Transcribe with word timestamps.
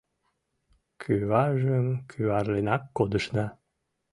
Кӱваржым 1.01 1.87
кӱварленак 2.09 2.83
кодышна. 2.97 3.45